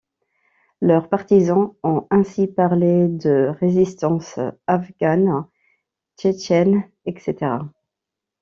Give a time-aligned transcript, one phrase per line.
[0.81, 5.45] Leurs partisans ont ainsi parlé de résistance afghane,
[6.17, 7.57] tchétchène, etc.